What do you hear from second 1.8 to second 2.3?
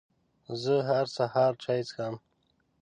څښم.